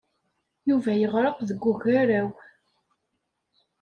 [0.69, 2.29] Yuba yeɣreq deg ugaraw.